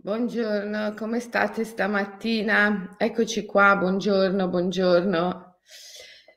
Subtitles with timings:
[0.00, 2.94] Buongiorno, come state stamattina?
[2.96, 5.58] Eccoci qua, buongiorno, buongiorno.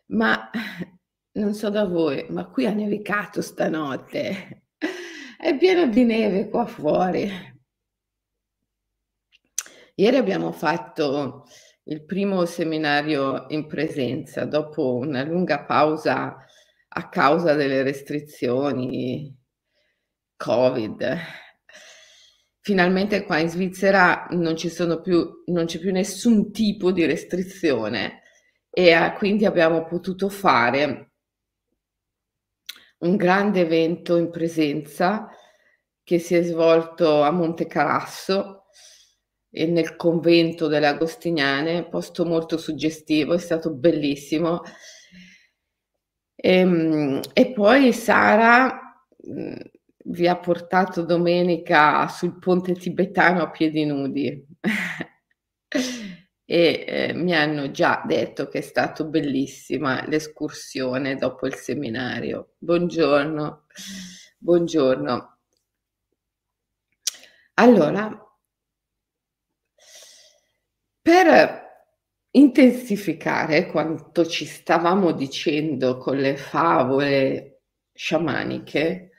[0.08, 0.50] Ma
[1.34, 4.64] non so da voi, ma qui ha nevicato stanotte.
[5.38, 7.30] È pieno di neve qua fuori.
[9.94, 11.46] Ieri abbiamo fatto
[11.84, 16.36] il primo seminario in presenza dopo una lunga pausa
[16.88, 19.32] a causa delle restrizioni
[20.36, 21.20] Covid
[22.62, 24.54] finalmente qua in Svizzera non
[25.02, 28.22] più, non c'è più nessun tipo di restrizione
[28.70, 31.12] e uh, quindi abbiamo potuto fare
[33.00, 35.28] un grande evento in presenza
[36.04, 38.66] che si è svolto a Monte Carasso
[39.50, 44.62] e nel convento delle Agostiniane, posto molto suggestivo, è stato bellissimo.
[46.36, 49.06] E, ehm, e poi Sara
[50.06, 54.46] vi ha portato domenica sul ponte tibetano a piedi nudi
[56.46, 62.56] e eh, mi hanno già detto che è stato bellissima l'escursione dopo il seminario.
[62.58, 63.66] Buongiorno,
[64.38, 65.38] buongiorno.
[67.54, 68.26] Allora,
[71.02, 71.62] per
[72.32, 77.62] intensificare quanto ci stavamo dicendo con le favole
[77.94, 79.11] sciamaniche,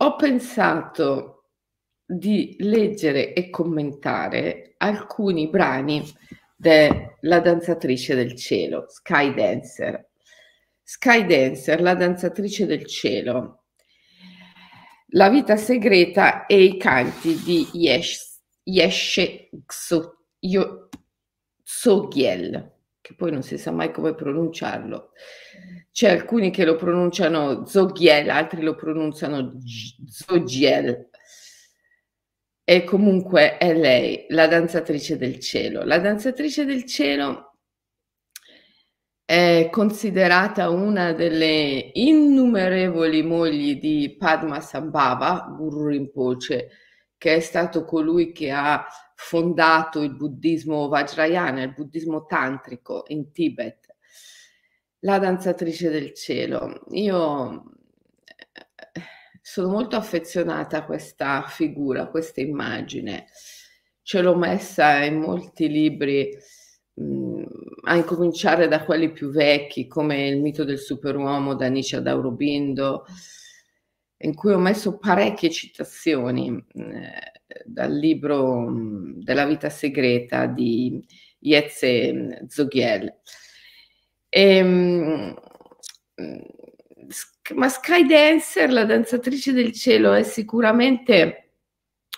[0.00, 1.50] ho pensato
[2.04, 6.02] di leggere e commentare alcuni brani
[6.56, 10.08] della danzatrice del cielo, Sky Dancer.
[10.82, 13.64] Sky Dancer, la danzatrice del cielo.
[15.12, 19.50] La vita segreta e i canti di Yesh, Yeshe
[21.64, 22.77] Tsogiel,
[23.08, 25.12] che poi non si sa mai come pronunciarlo.
[25.90, 29.54] C'è alcuni che lo pronunciano Zoghiel, altri lo pronunciano
[30.06, 31.08] Zogiel.
[32.64, 35.84] E comunque è lei, la danzatrice del cielo.
[35.84, 37.54] La danzatrice del cielo
[39.24, 46.68] è considerata una delle innumerevoli mogli di Padma Sambhava, Guru Rinpoche,
[47.16, 48.86] che è stato colui che ha
[49.20, 53.88] fondato il buddismo Vajrayana, il buddismo tantrico in Tibet
[55.00, 56.84] la danzatrice del cielo.
[56.90, 57.64] Io
[58.92, 59.02] eh,
[59.40, 63.26] sono molto affezionata a questa figura, a questa immagine.
[64.02, 66.36] Ce l'ho messa in molti libri,
[67.00, 67.44] mm,
[67.84, 73.04] a incominciare da quelli più vecchi, come Il mito del superuomo da Nietzsche ad Aurobindo,
[74.20, 77.37] in cui ho messo parecchie citazioni eh,
[77.68, 81.04] dal libro mm, della vita segreta di
[81.40, 83.12] Yetze Zoghiel.
[84.28, 85.34] Ehm,
[87.54, 91.52] ma Sky Dancer, la danzatrice del cielo, è sicuramente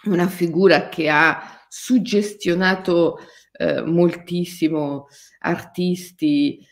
[0.04, 3.18] una figura che ha suggestionato
[3.52, 5.06] eh, moltissimo
[5.40, 6.66] artisti,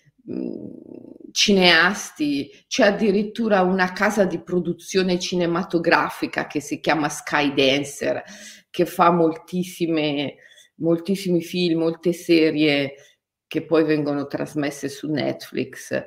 [1.33, 8.23] cineasti, c'è addirittura una casa di produzione cinematografica che si chiama Sky Dancer,
[8.71, 10.37] che fa moltissime,
[10.77, 12.95] moltissimi film, molte serie
[13.47, 16.05] che poi vengono trasmesse su Netflix,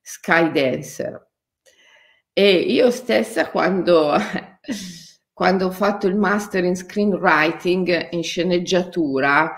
[0.00, 1.28] Sky Dancer.
[2.32, 4.14] E io stessa quando,
[5.32, 9.52] quando ho fatto il master in screenwriting, in sceneggiatura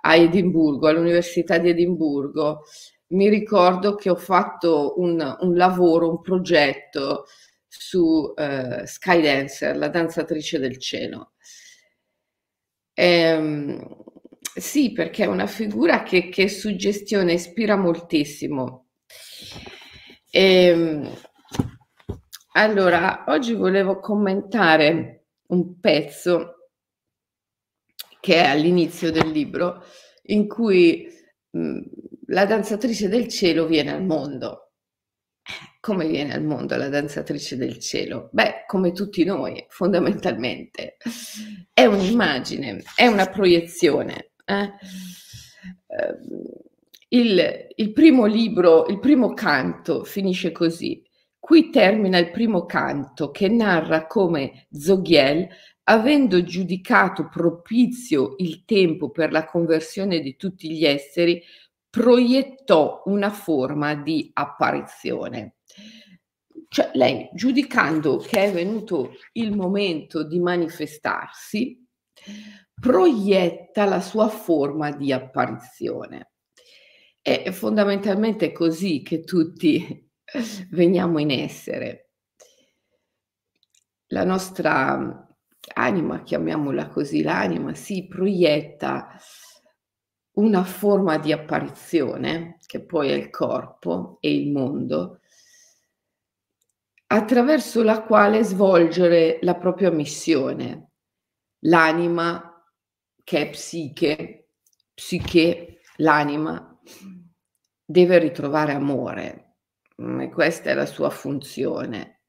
[0.00, 2.62] a Edimburgo, all'Università di Edimburgo,
[3.08, 7.26] mi ricordo che ho fatto un, un lavoro, un progetto
[7.68, 11.32] su uh, Sky Dancer, la danzatrice del cielo.
[12.94, 14.04] E, um,
[14.56, 18.86] sì, perché è una figura che, che suggestione, ispira moltissimo.
[20.30, 21.14] Ehm,
[22.52, 26.70] allora, oggi volevo commentare un pezzo
[28.18, 29.84] che è all'inizio del libro,
[30.28, 31.06] in cui
[31.50, 31.80] mh,
[32.26, 34.72] la danzatrice del cielo viene al mondo.
[35.80, 38.28] Come viene al mondo la danzatrice del cielo?
[38.32, 40.96] Beh, come tutti noi, fondamentalmente.
[41.72, 44.32] È un'immagine, è una proiezione.
[44.44, 44.72] Eh?
[45.86, 46.42] Ehm,
[47.08, 51.04] il, il primo libro, il primo canto finisce così.
[51.38, 55.46] Qui termina il primo canto che narra come Zoghiel,
[55.84, 61.40] avendo giudicato propizio il tempo per la conversione di tutti gli esseri,
[61.96, 65.54] proiettò una forma di apparizione.
[66.68, 71.82] Cioè lei, giudicando che è venuto il momento di manifestarsi,
[72.78, 76.32] proietta la sua forma di apparizione.
[77.22, 80.10] È fondamentalmente così che tutti
[80.72, 82.10] veniamo in essere.
[84.08, 85.26] La nostra
[85.74, 89.18] anima, chiamiamola così, l'anima si proietta
[90.36, 95.20] una forma di apparizione, che poi è il corpo e il mondo,
[97.06, 100.90] attraverso la quale svolgere la propria missione.
[101.60, 102.64] L'anima,
[103.24, 104.50] che è psiche,
[104.92, 106.78] psiche, l'anima,
[107.84, 109.54] deve ritrovare amore.
[110.02, 112.22] Mm, e questa è la sua funzione.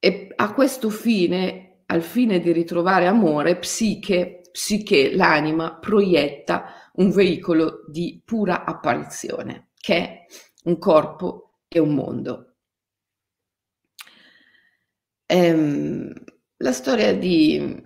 [0.00, 7.84] E a questo fine, al fine di ritrovare amore, psiche, psiche, l'anima, proietta un veicolo
[7.88, 10.24] di pura apparizione, che è
[10.64, 12.54] un corpo e un mondo.
[15.26, 16.12] Ehm,
[16.56, 17.82] la storia di,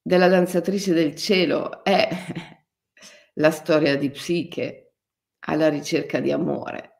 [0.00, 2.08] della danzatrice del cielo è
[3.34, 4.94] la storia di Psiche
[5.46, 6.90] alla ricerca di amore.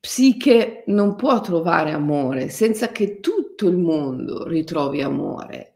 [0.00, 3.20] Psiche non può trovare amore senza che
[3.54, 5.74] tutto il mondo ritrovi amore.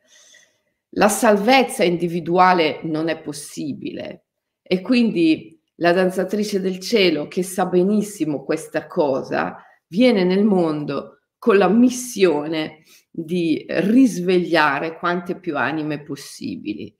[0.91, 4.25] La salvezza individuale non è possibile
[4.63, 11.59] e quindi la danzatrice del cielo, che sa benissimo questa cosa, viene nel mondo con
[11.59, 16.95] la missione di risvegliare quante più anime possibili.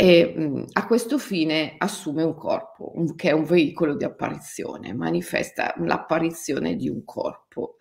[0.00, 4.92] E mh, a questo fine assume un corpo, un, che è un veicolo di apparizione,
[4.92, 7.76] manifesta l'apparizione di un corpo.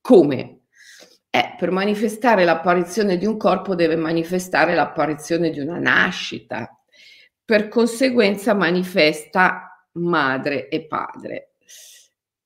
[0.00, 0.61] Come?
[1.34, 6.78] Eh, per manifestare l'apparizione di un corpo deve manifestare l'apparizione di una nascita,
[7.42, 11.54] per conseguenza manifesta madre e padre.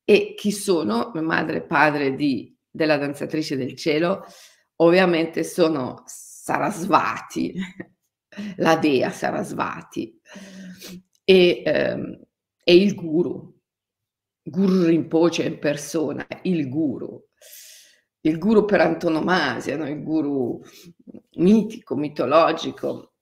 [0.04, 1.10] E chi sono?
[1.14, 4.24] Madre e padre di, della danzatrice del cielo?
[4.76, 7.54] Ovviamente sono Sarasvati,
[8.58, 10.20] la dea Sarasvati.
[11.24, 12.20] E, ehm,
[12.62, 13.52] e il guru,
[14.48, 17.25] Guru Rinpoche in persona, il guru,
[18.26, 19.88] il guru per antonomasia, no?
[19.88, 20.60] il guru
[21.36, 23.16] mitico, mitologico,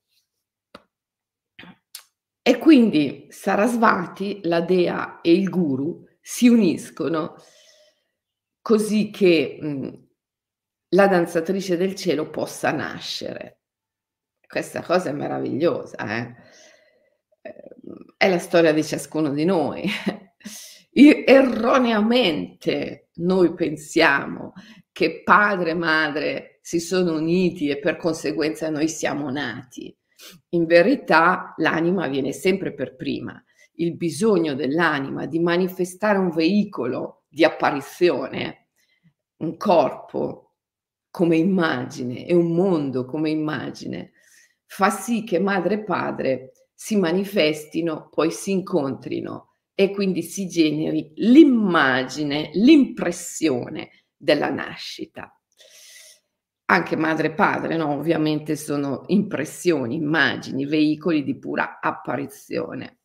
[2.47, 7.37] e quindi Sarasvati, la dea e il guru si uniscono
[8.61, 10.09] così che mh,
[10.91, 13.61] la danzatrice del cielo possa nascere.
[14.47, 16.35] Questa cosa è meravigliosa, eh?
[18.15, 19.89] È la storia di ciascuno di noi.
[20.93, 24.53] Erroneamente noi pensiamo
[24.95, 29.93] che padre e madre si sono uniti e per conseguenza noi siamo nati.
[30.51, 33.43] In verità l'anima viene sempre per prima.
[33.75, 38.69] Il bisogno dell'anima di manifestare un veicolo di apparizione,
[39.39, 40.59] un corpo
[41.11, 44.13] come immagine e un mondo come immagine,
[44.65, 51.11] fa sì che madre e padre si manifestino, poi si incontrino e quindi si generi
[51.17, 53.91] l'immagine, l'impressione
[54.25, 55.33] della nascita
[56.67, 57.93] anche madre e padre, no?
[57.93, 63.01] ovviamente sono impressioni, immagini, veicoli di pura apparizione.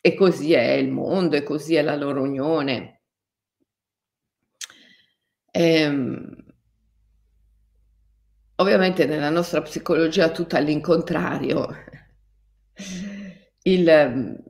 [0.00, 3.02] E così è il mondo, e così è la loro unione.
[5.50, 6.36] Ehm,
[8.56, 11.68] ovviamente nella nostra psicologia tutto all'incontrario.
[13.62, 14.43] Il,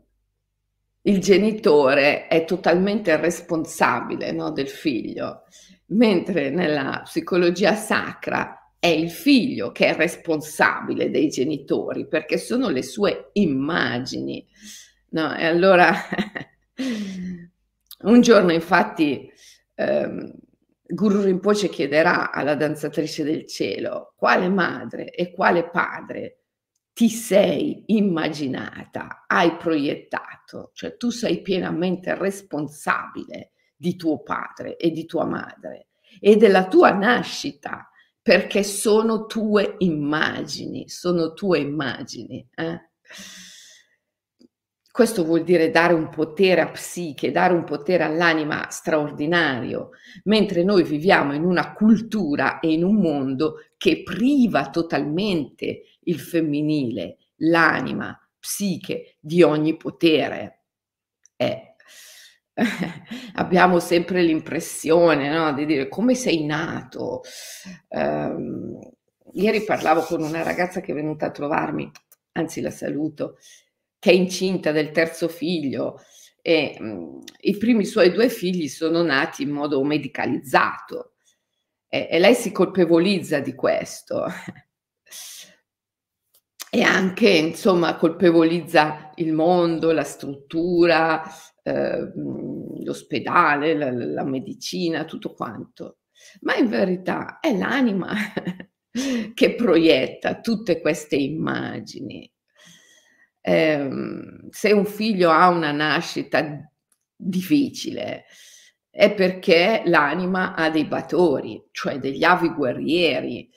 [1.07, 5.45] il genitore è totalmente responsabile no, del figlio
[5.87, 12.83] mentre nella psicologia sacra è il figlio che è responsabile dei genitori perché sono le
[12.83, 14.47] sue immagini.
[15.11, 15.35] No?
[15.35, 15.95] E allora
[18.03, 19.31] un giorno infatti
[19.75, 20.33] ehm,
[20.87, 26.44] Guru Rinpoche chiederà alla danzatrice del cielo quale madre e quale padre
[26.95, 35.05] ti sei immaginata, hai proiettato, cioè tu sei pienamente responsabile di tuo padre e di
[35.05, 35.89] tua madre
[36.21, 37.91] e della tua nascita,
[38.23, 42.49] perché sono tue immagini, sono tue immagini.
[42.55, 42.91] Eh?
[44.89, 49.91] Questo vuol dire dare un potere a psiche, dare un potere all'anima straordinario,
[50.23, 57.19] mentre noi viviamo in una cultura e in un mondo che priva totalmente il femminile,
[57.37, 60.65] l'anima, psiche di ogni potere.
[61.37, 61.75] Eh,
[63.35, 67.23] abbiamo sempre l'impressione no, di dire come sei nato.
[67.89, 68.79] Um,
[69.33, 71.91] ieri parlavo con una ragazza che è venuta a trovarmi,
[72.33, 73.39] anzi la saluto,
[73.99, 76.01] che è incinta del terzo figlio
[76.43, 81.15] e um, i primi suoi due figli sono nati in modo medicalizzato
[81.89, 84.27] e, e lei si colpevolizza di questo
[86.75, 91.23] e anche insomma colpevolizza il mondo, la struttura,
[91.63, 92.13] eh,
[92.83, 95.99] l'ospedale, la, la medicina, tutto quanto.
[96.41, 98.13] Ma in verità è l'anima
[99.35, 102.29] che proietta tutte queste immagini.
[103.41, 103.89] Eh,
[104.51, 106.69] se un figlio ha una nascita
[107.15, 108.25] difficile,
[108.91, 113.49] è perché l'anima ha dei batori, cioè degli avi guerrieri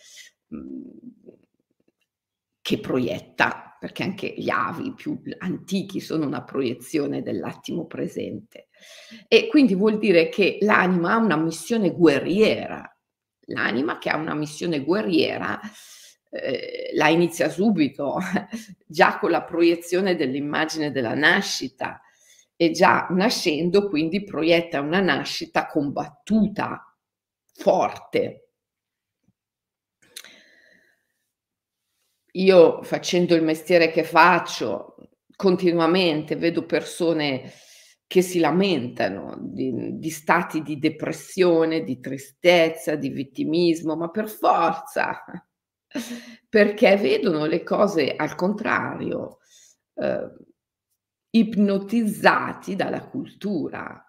[2.68, 8.68] che proietta, perché anche gli avi più antichi sono una proiezione dell'attimo presente.
[9.30, 12.94] E quindi vuol dire che l'anima ha una missione guerriera.
[13.46, 15.58] L'anima che ha una missione guerriera
[16.30, 18.18] eh, la inizia subito,
[18.86, 22.02] già con la proiezione dell'immagine della nascita
[22.54, 26.94] e già nascendo quindi proietta una nascita combattuta,
[27.54, 28.47] forte.
[32.38, 34.96] Io facendo il mestiere che faccio
[35.36, 37.52] continuamente vedo persone
[38.06, 45.24] che si lamentano di, di, stati di depressione, di tristezza, di vittimismo, ma per forza,
[46.48, 49.40] perché vedono le cose al contrario.
[49.96, 50.32] Eh,
[51.32, 54.02] ipnotizzati dalla cultura.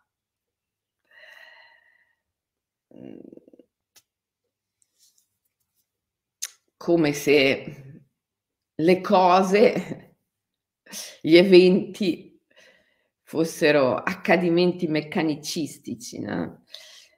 [6.76, 7.87] Come se
[8.80, 10.16] le cose,
[11.20, 12.40] gli eventi
[13.22, 16.64] fossero accadimenti meccanicistici, no?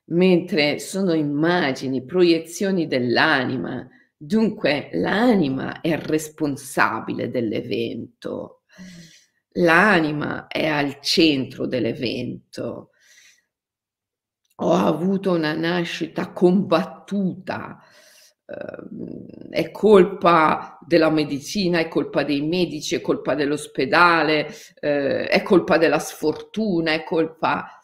[0.07, 3.89] mentre sono immagini, proiezioni dell'anima.
[4.17, 8.61] Dunque l'anima è responsabile dell'evento
[9.55, 12.91] l'anima è al centro dell'evento.
[14.57, 17.83] Ho avuto una nascita combattuta,
[19.51, 25.99] è colpa della medicina, è colpa dei medici, è colpa dell'ospedale, eh, è colpa della
[25.99, 27.81] sfortuna, è colpa...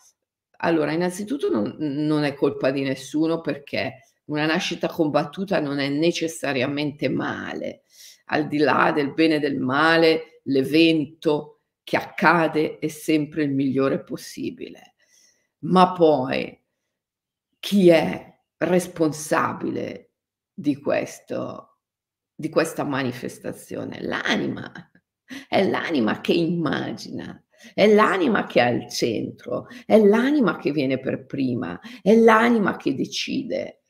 [0.60, 7.08] Allora, innanzitutto non, non è colpa di nessuno perché una nascita combattuta non è necessariamente
[7.08, 7.82] male.
[8.26, 14.02] Al di là del bene e del male, l'evento che accade è sempre il migliore
[14.02, 14.94] possibile.
[15.60, 16.60] Ma poi
[17.60, 20.05] chi è responsabile
[20.58, 21.80] di questo,
[22.34, 24.00] di questa manifestazione?
[24.00, 24.72] L'anima.
[25.48, 27.44] È l'anima che immagina,
[27.74, 32.94] è l'anima che è al centro, è l'anima che viene per prima, è l'anima che
[32.94, 33.82] decide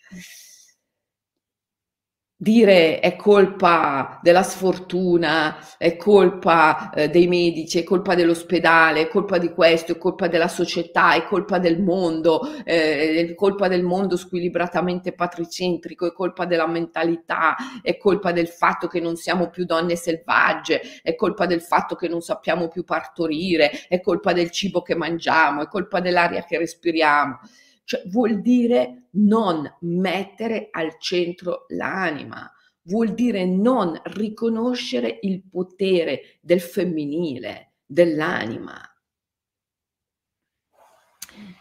[2.38, 9.38] dire è colpa della sfortuna, è colpa eh, dei medici, è colpa dell'ospedale, è colpa
[9.38, 14.18] di questo, è colpa della società, è colpa del mondo, eh, è colpa del mondo
[14.18, 19.96] squilibratamente patricentrico, è colpa della mentalità, è colpa del fatto che non siamo più donne
[19.96, 24.94] selvagge, è colpa del fatto che non sappiamo più partorire, è colpa del cibo che
[24.94, 27.38] mangiamo, è colpa dell'aria che respiriamo.
[27.86, 32.52] Cioè vuol dire non mettere al centro l'anima,
[32.82, 38.74] vuol dire non riconoscere il potere del femminile, dell'anima.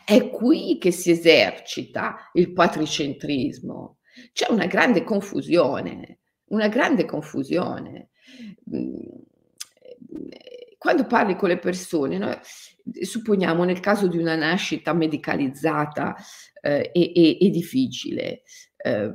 [0.03, 3.99] È qui che si esercita il patricentrismo.
[4.33, 8.09] C'è una grande confusione, una grande confusione.
[8.75, 8.95] Mm,
[10.79, 12.39] quando parli con le persone, no?
[13.01, 16.15] Supponiamo nel caso di una nascita medicalizzata
[16.61, 18.43] eh, e, e, e, difficile,
[18.77, 19.11] eh,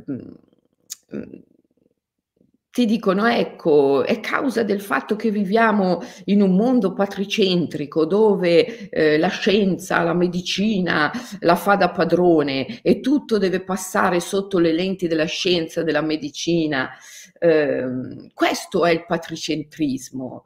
[2.70, 9.18] ti dicono ecco è causa del fatto che viviamo in un mondo patricentrico dove eh,
[9.18, 11.10] la scienza, la medicina
[11.40, 16.90] la fa da padrone e tutto deve passare sotto le lenti della scienza, della medicina.
[17.38, 20.44] Eh, questo è il patricentrismo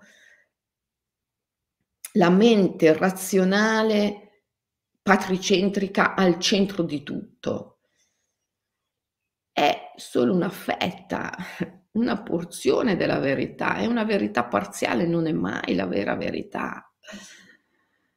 [2.16, 4.42] la mente razionale
[5.02, 7.78] patricentrica al centro di tutto.
[9.52, 11.37] È solo una fetta,
[11.92, 16.92] una porzione della verità, è una verità parziale, non è mai la vera verità.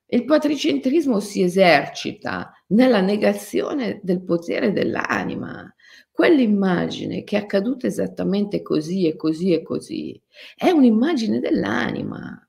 [0.09, 5.71] Il patricentrismo si esercita nella negazione del potere dell'anima.
[6.11, 10.19] Quell'immagine che è accaduta esattamente così e così e così
[10.55, 12.46] è un'immagine dell'anima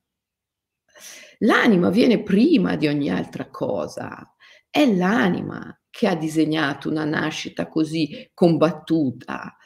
[1.38, 4.34] L'anima viene prima di ogni altra cosa.
[4.68, 9.56] È l'anima che ha disegnato una nascita così combattuta.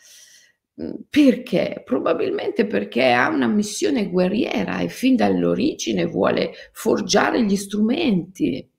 [0.82, 1.82] Mm, perché?
[1.84, 8.70] Probabilmente perché ha una missione guerriera e fin dall'origine vuole forgiare gli strumenti.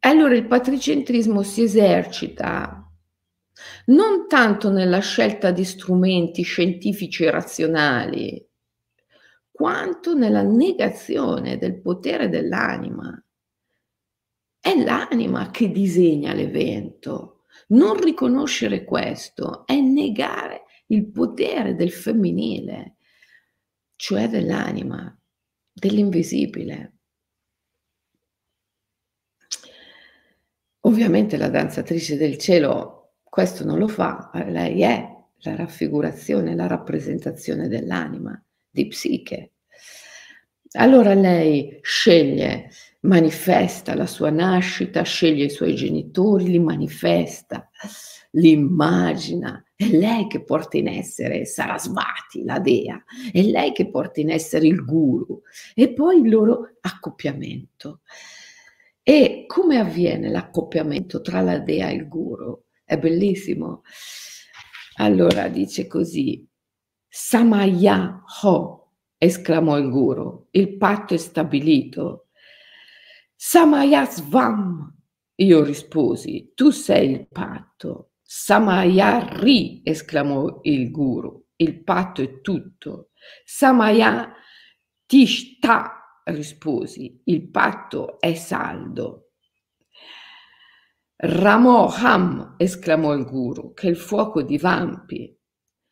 [0.00, 2.88] Allora il patricentrismo si esercita
[3.86, 8.47] non tanto nella scelta di strumenti scientifici e razionali,
[9.58, 13.20] quanto nella negazione del potere dell'anima.
[14.60, 17.46] È l'anima che disegna l'evento.
[17.70, 22.98] Non riconoscere questo è negare il potere del femminile,
[23.96, 25.12] cioè dell'anima,
[25.72, 26.98] dell'invisibile.
[30.82, 37.66] Ovviamente la danzatrice del cielo questo non lo fa, lei è la raffigurazione, la rappresentazione
[37.66, 38.40] dell'anima,
[38.78, 39.52] di psiche.
[40.72, 42.70] Allora lei sceglie,
[43.00, 47.68] manifesta la sua nascita, sceglie i suoi genitori, li manifesta,
[48.32, 49.62] li immagina.
[49.74, 54.66] È lei che porta in essere Sarasvati, la dea, è lei che porta in essere
[54.66, 55.40] il guru
[55.74, 58.00] e poi il loro accoppiamento.
[59.02, 62.64] E come avviene l'accoppiamento tra la dea e il guru?
[62.84, 63.82] È bellissimo.
[64.96, 66.47] Allora dice così,
[67.08, 72.28] Samaya ho, esclamò il guru, il patto è stabilito.
[73.34, 74.94] Samaya svam,
[75.36, 78.10] io risposi, tu sei il patto.
[78.22, 83.10] Samaya ri, esclamò il guru, il patto è tutto.
[83.44, 84.34] Samaya
[85.06, 89.30] tishta, risposi, il patto è saldo.
[91.16, 95.37] Ramoham, esclamò il guru, che il fuoco di Vampi.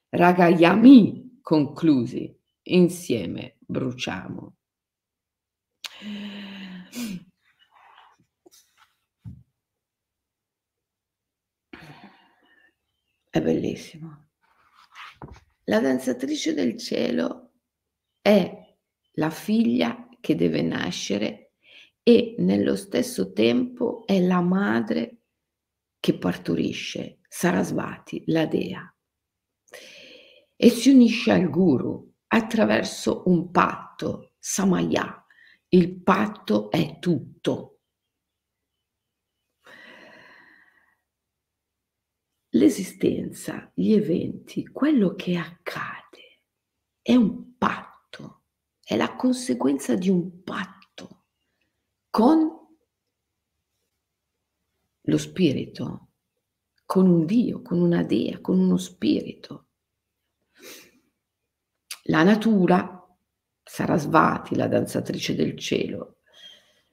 [0.09, 2.35] Ragayami, conclusi,
[2.69, 4.57] insieme bruciamo.
[13.29, 14.29] È bellissimo.
[15.65, 17.53] La danzatrice del cielo
[18.23, 18.75] è
[19.13, 21.53] la figlia che deve nascere
[22.03, 25.23] e nello stesso tempo è la madre
[25.99, 28.96] che partorisce, Sarasvati, la dea,
[30.57, 35.25] e si unisce al guru attraverso un patto, Samaya.
[35.69, 37.81] Il patto è tutto.
[42.51, 46.43] L'esistenza, gli eventi, quello che accade
[47.03, 48.45] è un patto
[48.83, 51.25] è la conseguenza di un patto
[52.09, 52.51] con
[55.03, 56.13] lo spirito,
[56.87, 59.67] con un Dio, con una Dea, con uno spirito.
[62.09, 63.05] La natura,
[63.65, 66.19] Sarasvati, la danzatrice del cielo,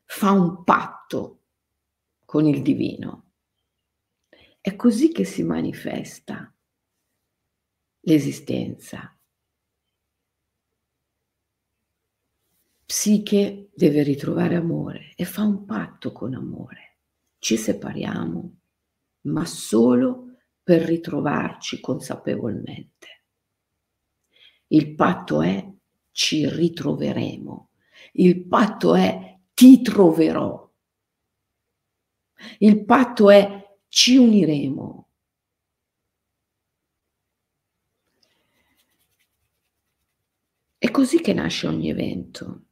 [0.06, 1.42] fa un patto
[2.26, 3.32] con il divino.
[4.60, 6.52] È così che si manifesta
[8.00, 9.16] l'esistenza.
[12.86, 16.98] Psiche deve ritrovare amore e fa un patto con amore.
[17.38, 18.58] Ci separiamo,
[19.22, 23.13] ma solo per ritrovarci consapevolmente.
[24.74, 25.72] Il patto è
[26.12, 27.70] ci ritroveremo.
[28.14, 30.68] Il patto è ti troverò.
[32.58, 35.10] Il patto è ci uniremo.
[40.80, 42.66] È così che nasce ogni evento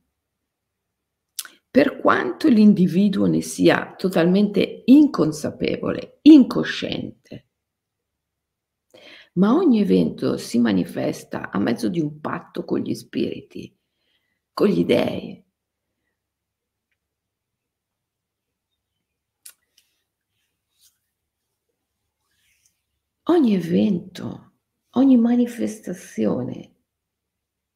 [1.72, 7.51] per quanto l'individuo ne sia totalmente inconsapevole, incosciente.
[9.34, 13.74] Ma ogni evento si manifesta a mezzo di un patto con gli spiriti,
[14.52, 15.42] con gli dei.
[23.26, 24.56] Ogni evento,
[24.92, 26.76] ogni manifestazione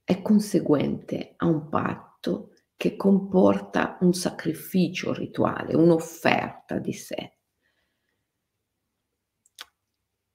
[0.04, 7.38] è conseguente a un patto che comporta un sacrificio rituale, un'offerta di sé.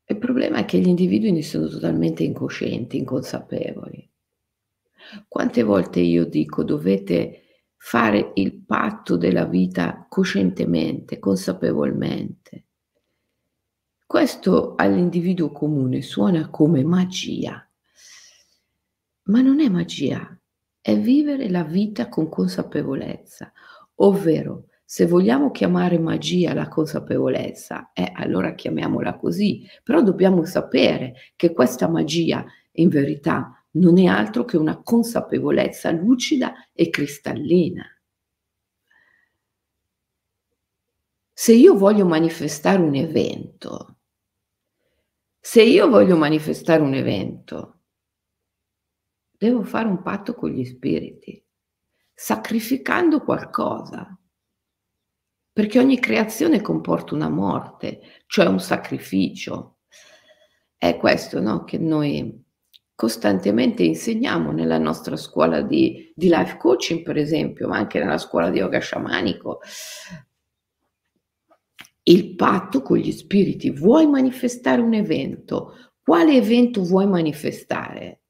[0.07, 4.09] Il problema è che gli individui ne sono totalmente incoscienti, inconsapevoli.
[5.27, 7.43] Quante volte io dico dovete
[7.77, 12.67] fare il patto della vita coscientemente, consapevolmente.
[14.07, 17.69] Questo all'individuo comune suona come magia,
[19.25, 20.39] ma non è magia,
[20.81, 23.53] è vivere la vita con consapevolezza,
[23.97, 31.53] ovvero se vogliamo chiamare magia la consapevolezza, eh, allora chiamiamola così, però dobbiamo sapere che
[31.53, 37.85] questa magia in verità non è altro che una consapevolezza lucida e cristallina.
[41.33, 43.99] Se io voglio manifestare un evento,
[45.39, 47.83] se io voglio manifestare un evento,
[49.39, 51.41] devo fare un patto con gli spiriti,
[52.13, 54.17] sacrificando qualcosa,
[55.53, 59.79] perché ogni creazione comporta una morte, cioè un sacrificio.
[60.77, 62.45] È questo no, che noi
[62.95, 68.51] costantemente insegniamo nella nostra scuola di, di life coaching, per esempio, ma anche nella scuola
[68.51, 69.61] di yoga sciamanico.
[72.05, 73.71] il patto con gli spiriti.
[73.71, 75.93] Vuoi manifestare un evento?
[76.03, 78.23] Quale evento vuoi manifestare?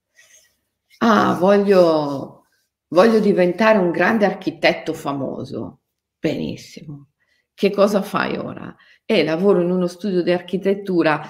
[0.98, 2.44] Ah, voglio,
[2.88, 5.80] voglio diventare un grande architetto famoso.
[6.18, 7.09] Benissimo.
[7.60, 8.74] Che cosa fai ora?
[9.04, 11.20] Eh, lavoro in uno studio di architettura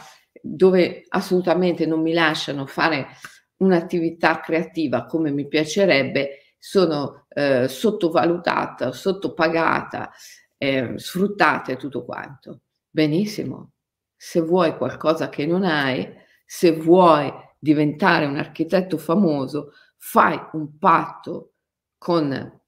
[0.40, 3.08] dove assolutamente non mi lasciano fare
[3.56, 10.12] un'attività creativa come mi piacerebbe, sono eh, sottovalutata, sottopagata,
[10.56, 12.60] eh, sfruttata e tutto quanto.
[12.88, 13.72] Benissimo,
[14.14, 16.08] se vuoi qualcosa che non hai,
[16.46, 21.54] se vuoi diventare un architetto famoso, fai un patto
[21.98, 22.60] con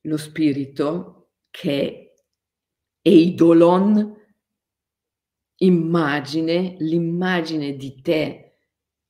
[0.00, 1.18] lo spirito
[1.50, 2.03] che
[3.06, 4.16] Eidolon,
[5.56, 8.60] immagine, l'immagine di te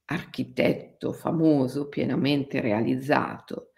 [0.07, 3.71] architetto famoso, pienamente realizzato,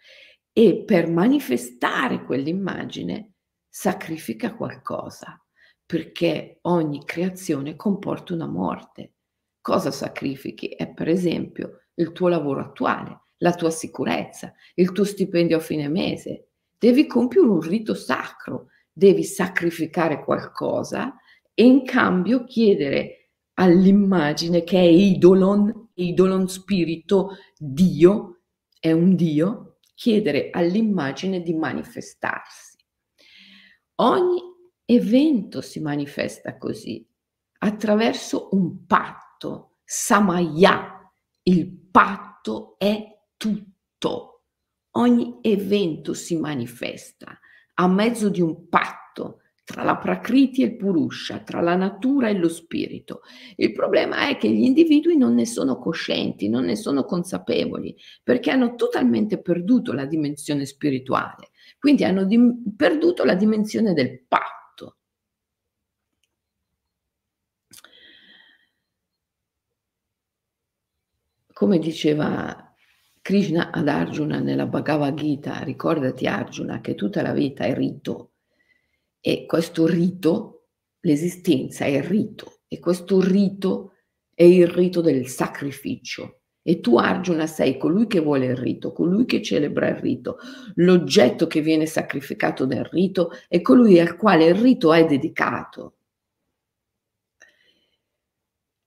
[0.54, 3.34] e per manifestare quell'immagine
[3.68, 5.38] sacrifica qualcosa,
[5.84, 9.16] perché ogni creazione comporta una morte.
[9.60, 10.68] Cosa sacrifichi?
[10.68, 15.88] È per esempio il tuo lavoro attuale, la tua sicurezza, il tuo stipendio a fine
[15.88, 16.52] mese.
[16.78, 21.14] Devi compiere un rito sacro, devi sacrificare qualcosa
[21.52, 28.40] e in cambio chiedere all'immagine che è idolon, idolon spirito, Dio,
[28.80, 32.78] è un Dio, chiedere all'immagine di manifestarsi.
[33.96, 34.40] Ogni
[34.86, 37.06] evento si manifesta così,
[37.58, 43.04] attraverso un patto, samaya, il patto è
[43.36, 44.44] tutto.
[44.92, 47.38] Ogni evento si manifesta
[47.78, 52.34] a mezzo di un patto tra la Prakriti e il Purusha, tra la natura e
[52.34, 53.22] lo spirito.
[53.56, 58.52] Il problema è che gli individui non ne sono coscienti, non ne sono consapevoli, perché
[58.52, 64.98] hanno totalmente perduto la dimensione spirituale, quindi hanno dim- perduto la dimensione del patto.
[71.52, 72.65] Come diceva
[73.26, 78.34] Krishna ad Arjuna nella Bhagavad Gita, ricordati Arjuna che tutta la vita è rito
[79.20, 80.68] e questo rito,
[81.00, 83.94] l'esistenza è rito, e questo rito
[84.32, 86.42] è il rito del sacrificio.
[86.62, 90.38] E tu, Arjuna, sei colui che vuole il rito, colui che celebra il rito.
[90.76, 95.96] L'oggetto che viene sacrificato nel rito è colui al quale il rito è dedicato.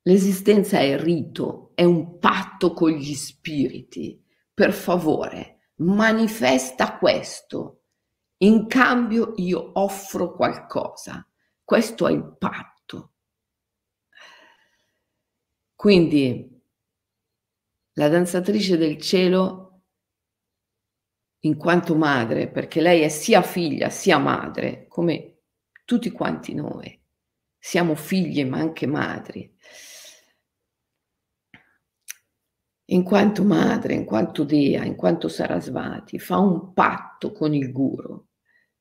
[0.04, 4.28] L'esistenza è rito, è un patto con gli spiriti.
[4.60, 7.84] Per favore, manifesta questo
[8.40, 11.26] in cambio io offro qualcosa.
[11.64, 13.14] Questo è il patto.
[15.74, 16.62] Quindi
[17.94, 19.84] la danzatrice del cielo,
[21.44, 25.44] in quanto madre, perché lei è sia figlia sia madre, come
[25.86, 27.02] tutti quanti noi,
[27.58, 29.56] siamo figlie ma anche madri.
[32.92, 38.26] In quanto madre, in quanto dea, in quanto Sarasvati, fa un patto con il guru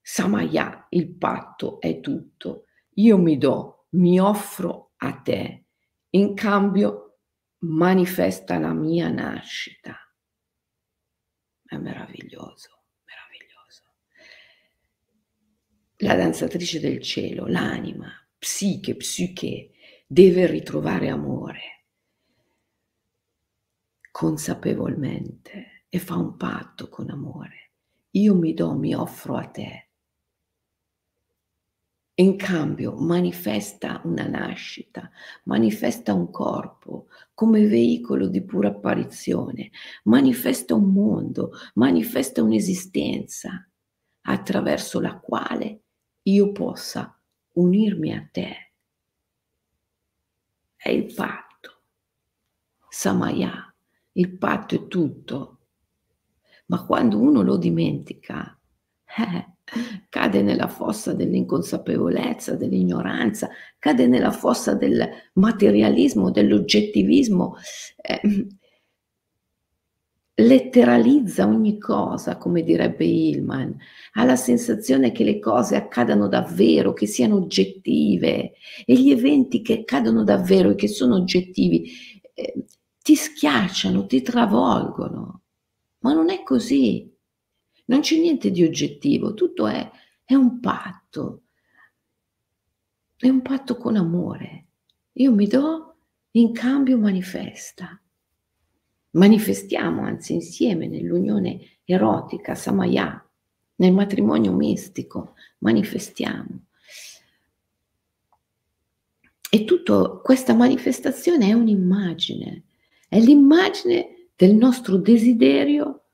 [0.01, 2.65] Samaya, il patto è tutto.
[2.95, 5.67] Io mi do, mi offro a te,
[6.11, 7.19] in cambio
[7.59, 9.95] manifesta la mia nascita.
[11.63, 13.83] È meraviglioso, meraviglioso.
[15.99, 19.73] La danzatrice del cielo, l'anima, psiche, psiche,
[20.07, 21.78] deve ritrovare amore
[24.19, 27.71] consapevolmente e fa un patto con amore.
[28.11, 29.89] Io mi do, mi offro a te
[32.19, 35.09] in cambio manifesta una nascita,
[35.45, 39.71] manifesta un corpo come veicolo di pura apparizione,
[40.03, 43.69] manifesta un mondo, manifesta un'esistenza
[44.23, 45.83] attraverso la quale
[46.23, 47.17] io possa
[47.53, 48.73] unirmi a te.
[50.75, 51.83] È il patto.
[52.89, 53.68] Samaya,
[54.19, 55.59] il patto è tutto.
[56.67, 58.59] Ma quando uno lo dimentica,
[59.19, 59.47] eh,
[60.09, 67.57] cade nella fossa dell'inconsapevolezza, dell'ignoranza, cade nella fossa del materialismo, dell'oggettivismo,
[68.03, 68.47] eh,
[70.41, 73.77] letteralizza ogni cosa, come direbbe Hillman,
[74.15, 78.53] ha la sensazione che le cose accadano davvero, che siano oggettive
[78.85, 81.91] e gli eventi che accadono davvero e che sono oggettivi
[82.35, 82.65] eh,
[83.09, 85.45] ti schiacciano, ti travolgono,
[86.01, 87.11] ma non è così.
[87.87, 89.91] Non c'è niente di oggettivo, tutto è,
[90.23, 91.45] è un patto.
[93.17, 94.67] È un patto con amore.
[95.13, 95.97] Io mi do,
[96.33, 97.99] in cambio manifesta.
[99.13, 103.27] Manifestiamo anzi insieme nell'unione erotica, samaya,
[103.77, 106.67] nel matrimonio mistico, manifestiamo.
[109.51, 112.68] e tutta questa manifestazione è un'immagine,
[113.09, 116.05] è l'immagine del nostro desiderio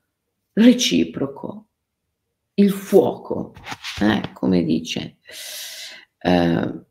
[0.53, 1.67] reciproco,
[2.55, 3.53] il fuoco,
[4.01, 5.17] eh, come dice.
[6.17, 6.83] Eh,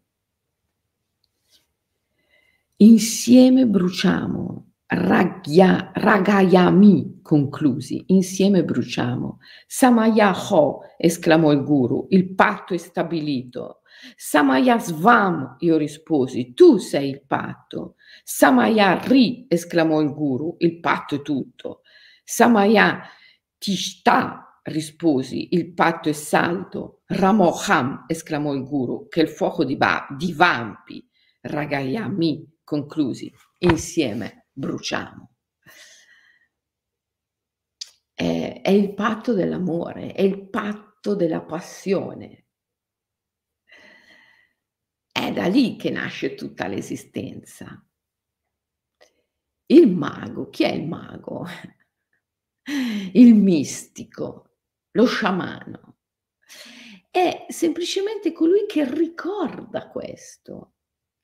[2.76, 9.38] insieme bruciamo, raghia, ragayami conclusi, insieme bruciamo.
[9.66, 13.80] Samayaho, esclamò il guru, il patto è stabilito.
[14.16, 17.94] Samayasvam, io risposi, tu sei il patto.
[18.22, 21.80] Samayari, esclamò il guru, il patto è tutto.
[22.22, 23.02] Samaya
[23.56, 27.02] tishta, risposi, il patto è saldo.
[27.06, 31.06] Ramoham, esclamò il guru, che il fuoco di, ba- di vampi.
[31.40, 35.32] Ragayami, conclusi, insieme bruciamo.
[38.14, 42.46] È, è il patto dell'amore, è il patto della passione,
[45.10, 47.84] è da lì che nasce tutta l'esistenza.
[49.66, 51.46] Il mago, chi è il mago?
[53.12, 54.56] Il mistico,
[54.92, 55.98] lo sciamano.
[57.10, 60.76] È semplicemente colui che ricorda questo,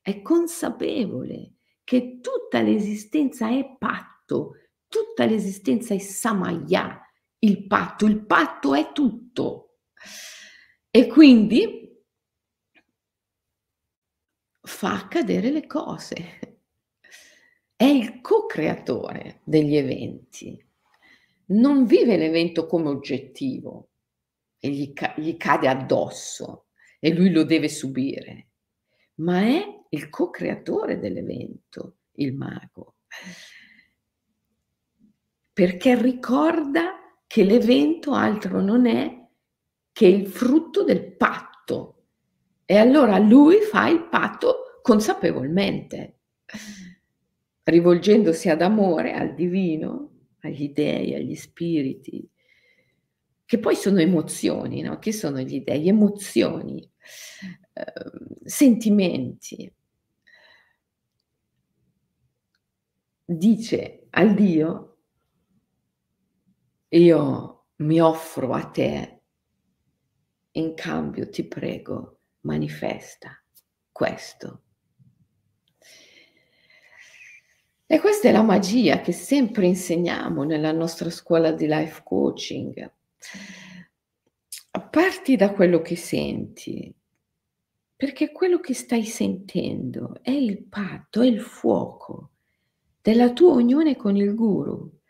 [0.03, 1.60] è consapevole
[1.91, 7.05] che tutta l'esistenza è patto, tutta l'esistenza è samaya,
[7.41, 9.79] il patto, il patto è tutto.
[10.89, 12.01] E quindi
[14.61, 16.61] fa accadere le cose.
[17.75, 20.65] È il co-creatore degli eventi.
[21.47, 23.89] Non vive l'evento come oggettivo
[24.61, 26.67] e gli, ca- gli cade addosso
[27.01, 28.51] e lui lo deve subire,
[29.17, 32.97] ma è il co-creatore dell'evento, il mago.
[35.53, 36.95] Perché ricorda
[37.27, 39.29] che l'evento altro non è
[39.93, 42.07] che il frutto del patto
[42.65, 46.19] e allora lui fa il patto consapevolmente,
[47.65, 52.29] rivolgendosi ad amore, al divino, agli dei, agli spiriti,
[53.45, 55.01] che poi sono emozioni, no?
[55.01, 55.89] Che sono gli dei?
[55.89, 56.89] Emozioni,
[57.73, 57.85] eh,
[58.45, 59.73] sentimenti.
[63.33, 64.99] Dice al Dio,
[66.89, 69.23] io mi offro a te,
[70.51, 73.41] in cambio ti prego manifesta
[73.93, 74.63] questo.
[77.87, 82.93] E questa è la magia che sempre insegniamo nella nostra scuola di life coaching.
[84.91, 86.93] Parti da quello che senti,
[87.95, 92.30] perché quello che stai sentendo è il patto, è il fuoco
[93.11, 95.01] della tua unione con il guru,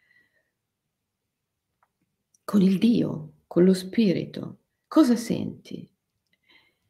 [2.45, 4.61] con il Dio, con lo spirito.
[4.87, 5.87] Cosa senti?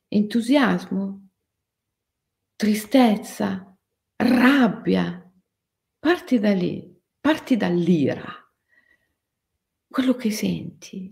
[0.06, 1.30] entusiasmo,
[2.54, 3.76] tristezza,
[4.14, 5.16] rabbia.
[5.98, 8.24] Parti da lì, parti dall'ira,
[9.88, 11.10] quello che senti,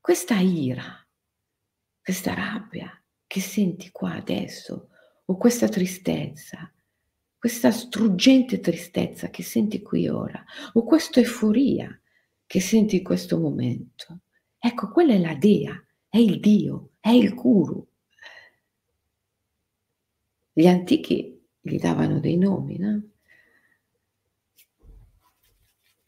[0.00, 1.06] questa ira,
[2.00, 2.90] questa rabbia
[3.26, 4.90] che senti qua adesso,
[5.24, 6.72] o questa tristezza,
[7.40, 11.98] questa struggente tristezza che senti qui ora, o questa euforia
[12.44, 14.20] che senti in questo momento.
[14.58, 15.72] Ecco, quella è la Dea,
[16.06, 17.82] è il Dio, è il guru.
[20.52, 23.08] Gli antichi gli davano dei nomi, no?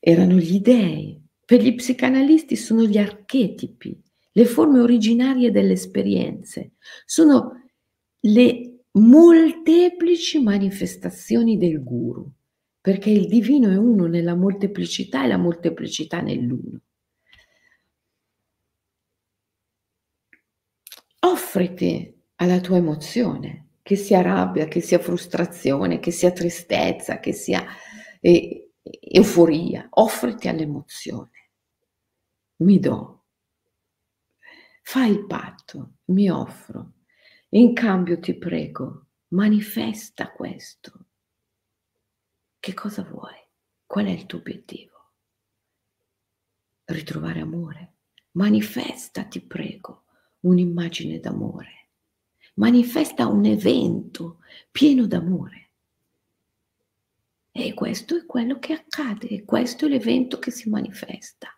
[0.01, 1.19] Erano gli dei.
[1.47, 3.99] Per gli psicanalisti sono gli archetipi,
[4.33, 6.73] le forme originarie delle esperienze.
[7.07, 7.69] Sono
[8.21, 12.31] le molteplici manifestazioni del guru,
[12.81, 16.81] perché il divino è uno nella molteplicità e la molteplicità nell'uno.
[21.53, 27.65] offriti alla tua emozione, che sia rabbia, che sia frustrazione, che sia tristezza, che sia
[28.21, 31.31] eh, euforia, offriti all'emozione.
[32.63, 33.25] Mi do.
[34.83, 36.93] Fai il patto, mi offro.
[37.55, 41.05] In cambio ti prego, manifesta questo.
[42.59, 43.37] Che cosa vuoi?
[43.85, 45.11] Qual è il tuo obiettivo?
[46.85, 47.97] Ritrovare amore.
[48.33, 50.05] Manifesta, ti prego
[50.41, 51.91] un'immagine d'amore,
[52.55, 54.39] manifesta un evento
[54.71, 55.71] pieno d'amore.
[57.51, 61.55] E questo è quello che accade, questo è l'evento che si manifesta.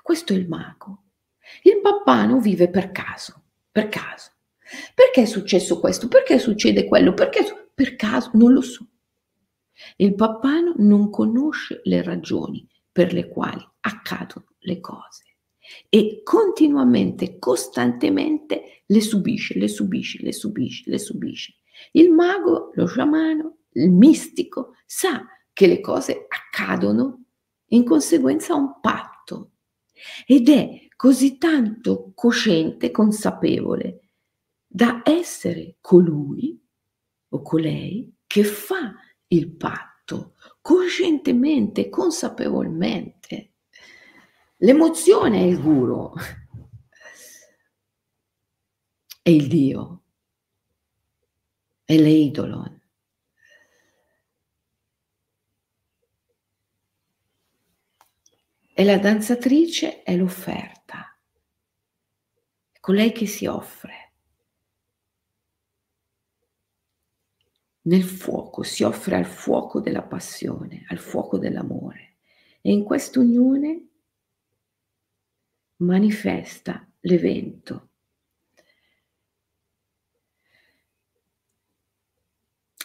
[0.00, 1.02] Questo è il mago.
[1.64, 4.36] Il pappano vive per caso, per caso.
[4.94, 6.08] Perché è successo questo?
[6.08, 7.14] Perché succede quello?
[7.14, 8.30] Perché per caso?
[8.34, 8.86] Non lo so.
[9.96, 15.22] Il pappano non conosce le ragioni per le quali accadono le cose
[15.88, 21.54] e continuamente, costantemente le subisce, le subisce, le subisce, le subisce.
[21.92, 27.24] Il mago, lo sciamano, il mistico sa che le cose accadono
[27.66, 29.52] in conseguenza a un patto
[30.26, 34.07] ed è così tanto cosciente, consapevole
[34.78, 36.56] da essere colui
[37.30, 38.94] o colei che fa
[39.26, 43.54] il patto coscientemente, consapevolmente.
[44.58, 46.12] L'emozione è il guru,
[49.20, 50.04] è il Dio,
[51.82, 52.80] è l'idolo.
[58.74, 61.18] E la danzatrice è l'offerta,
[62.70, 64.07] è colei che si offre.
[67.88, 72.16] Nel fuoco, si offre al fuoco della passione, al fuoco dell'amore
[72.60, 73.88] e in questa unione
[75.76, 77.86] manifesta l'evento.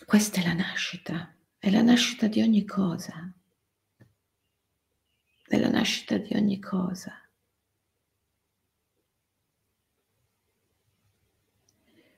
[0.05, 3.33] Questa è la nascita, è la nascita di ogni cosa,
[5.47, 7.11] è la nascita di ogni cosa.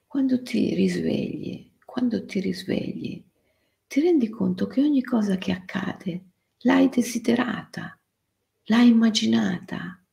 [0.05, 3.23] Quando ti risvegli quando ti risvegli,
[3.87, 6.25] ti rendi conto che ogni cosa che accade
[6.63, 7.97] l'hai desiderata,
[8.65, 10.03] l'hai immaginata.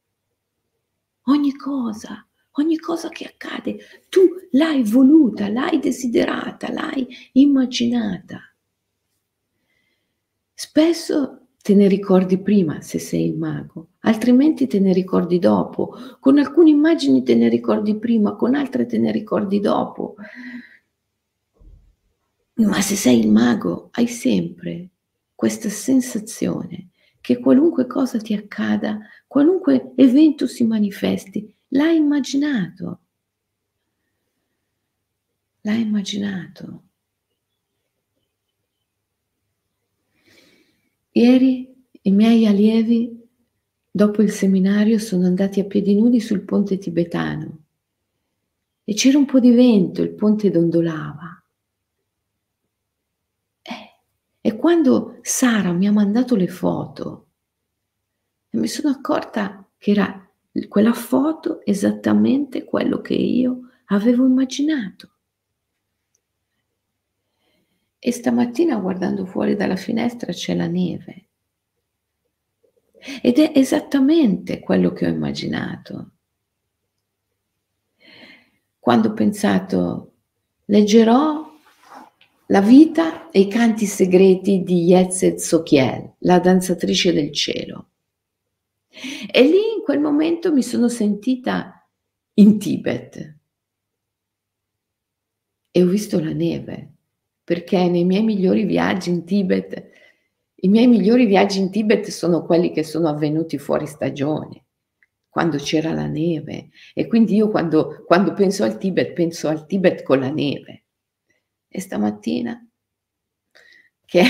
[1.23, 4.21] Ogni cosa, ogni cosa che accade, tu
[4.53, 8.55] l'hai voluta, l'hai desiderata, l'hai immaginata.
[10.55, 15.97] Spesso te ne ricordi prima se sei il mago, altrimenti te ne ricordi dopo.
[16.21, 20.15] Con alcune immagini te ne ricordi prima, con altre te ne ricordi dopo.
[22.55, 24.91] Ma se sei il mago, hai sempre
[25.35, 33.01] questa sensazione che qualunque cosa ti accada, qualunque evento si manifesti, l'hai immaginato.
[35.63, 36.83] L'hai immaginato.
[41.13, 43.29] Ieri i miei allievi,
[43.91, 47.59] dopo il seminario, sono andati a piedi nudi sul ponte tibetano
[48.85, 51.32] e c'era un po' di vento, il ponte dondolava.
[54.45, 57.29] E quando Sara mi ha mandato le foto,
[58.51, 60.31] mi sono accorta che era
[60.69, 65.11] quella foto esattamente quello che io avevo immaginato.
[68.01, 71.29] E stamattina guardando fuori dalla finestra c'è la neve.
[73.23, 76.11] Ed è esattamente quello che ho immaginato.
[78.81, 80.13] Quando ho pensato,
[80.65, 81.42] leggerò
[82.47, 87.89] la vita e i canti segreti di Yezed Sokiel, la danzatrice del cielo.
[89.31, 91.89] E lì in quel momento mi sono sentita
[92.35, 93.37] in Tibet
[95.71, 96.93] e ho visto la neve,
[97.43, 99.91] perché nei miei migliori viaggi in Tibet,
[100.57, 104.67] i miei migliori viaggi in Tibet sono quelli che sono avvenuti fuori stagione,
[105.31, 106.69] quando c'era la neve.
[106.93, 110.82] E quindi io quando, quando penso al Tibet, penso al Tibet con la neve.
[111.75, 112.69] E stamattina,
[114.05, 114.23] che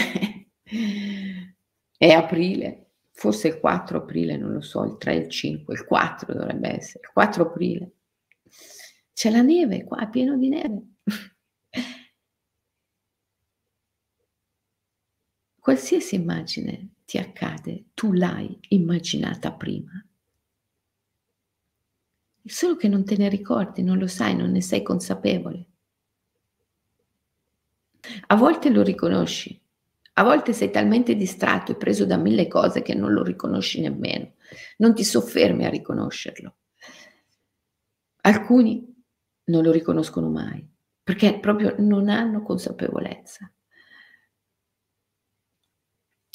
[1.99, 6.35] è aprile, forse il 4 aprile, non lo so, il 3, il 5, il 4
[6.35, 7.97] dovrebbe essere, il 4 aprile.
[9.13, 10.83] C'è la neve qua, pieno di neve.
[15.59, 19.91] Qualsiasi immagine ti accade, tu l'hai immaginata prima.
[22.45, 25.71] Solo che non te ne ricordi, non lo sai, non ne sei consapevole.
[28.29, 29.61] A volte lo riconosci,
[30.15, 34.33] a volte sei talmente distratto e preso da mille cose che non lo riconosci nemmeno,
[34.79, 36.57] non ti soffermi a riconoscerlo.
[38.23, 38.87] Alcuni
[39.45, 40.69] non lo riconoscono mai
[41.03, 43.51] perché proprio non hanno consapevolezza.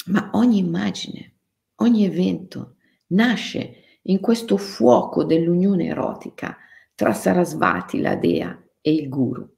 [0.06, 1.36] Ma ogni immagine,
[1.76, 2.76] ogni evento
[3.08, 6.56] nasce in questo fuoco dell'unione erotica
[6.94, 9.57] tra Sarasvati, la dea e il guru.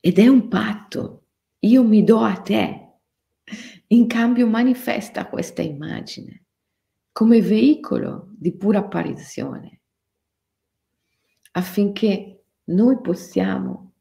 [0.00, 1.26] Ed è un patto.
[1.60, 2.86] Io mi do a te.
[3.88, 6.44] In cambio manifesta questa immagine
[7.18, 9.80] come veicolo di pura apparizione
[11.52, 13.94] affinché noi possiamo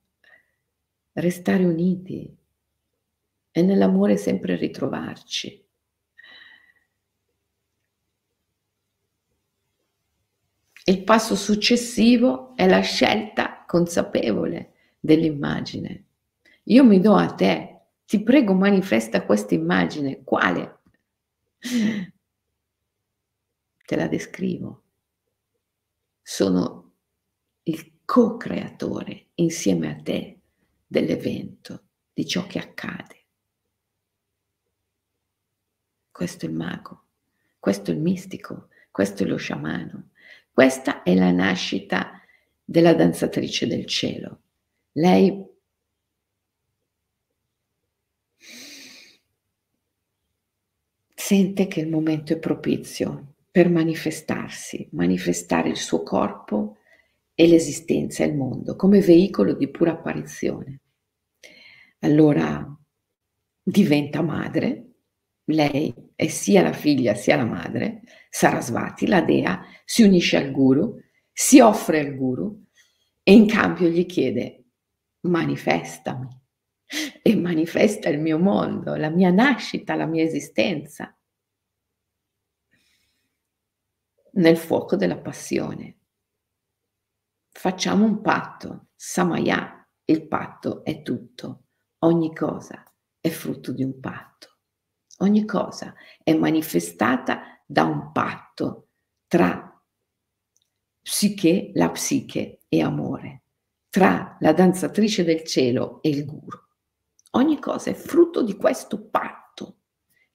[1.14, 2.38] restare uniti
[3.50, 5.66] e nell'amore sempre ritrovarci.
[10.84, 16.06] Il passo successivo è la scelta consapevole dell'immagine.
[16.64, 20.24] Io mi do a te, ti prego manifesta questa immagine.
[20.24, 20.80] Quale?
[23.86, 24.84] Te la descrivo.
[26.22, 26.92] Sono
[27.64, 30.40] il co-creatore insieme a te
[30.86, 31.84] dell'evento,
[32.14, 33.26] di ciò che accade.
[36.12, 37.04] Questo è il mago,
[37.60, 40.10] questo è il mistico, questo è lo sciamano,
[40.52, 42.22] questa è la nascita
[42.64, 44.42] della danzatrice del cielo.
[44.98, 45.46] Lei
[51.14, 56.78] sente che il momento è propizio per manifestarsi, manifestare il suo corpo
[57.36, 60.80] e l'esistenza e il mondo come veicolo di pura apparizione.
[62.00, 62.76] Allora
[63.62, 64.94] diventa madre,
[65.46, 71.00] lei è sia la figlia sia la madre, Sarasvati, la dea, si unisce al guru,
[71.32, 72.66] si offre al guru
[73.22, 74.64] e in cambio gli chiede
[75.28, 76.28] manifestami.
[77.22, 81.14] E manifesta il mio mondo, la mia nascita, la mia esistenza.
[84.32, 85.98] Nel fuoco della passione.
[87.50, 91.64] Facciamo un patto, Samaya, il patto è tutto,
[92.00, 92.84] ogni cosa
[93.20, 94.60] è frutto di un patto.
[95.18, 98.90] Ogni cosa è manifestata da un patto
[99.28, 99.84] tra
[101.02, 103.44] psiche, la psiche e amore,
[103.98, 106.56] tra la danzatrice del cielo e il guru.
[107.32, 109.80] Ogni cosa è frutto di questo patto.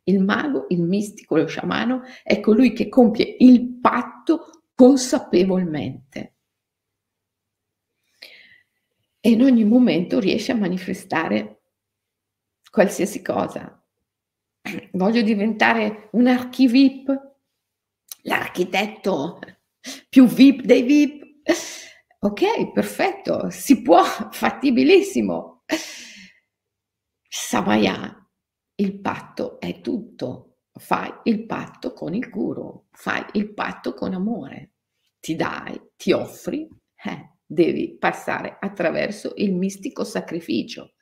[0.02, 6.34] Il mago, il mistico, lo sciamano è colui che compie il patto consapevolmente.
[9.20, 11.60] E in ogni momento riesce a manifestare
[12.68, 13.80] qualsiasi cosa,
[14.94, 17.34] voglio diventare un archivip,
[18.22, 19.38] l'architetto
[20.08, 21.20] più VIP dei VIP.
[22.24, 25.64] Ok, perfetto, si può, fattibilissimo.
[27.28, 28.30] Samaya,
[28.76, 30.58] il patto è tutto.
[30.74, 34.74] Fai il patto con il guru, fai il patto con amore.
[35.18, 36.68] Ti dai, ti offri,
[37.04, 40.94] eh, devi passare attraverso il mistico sacrificio.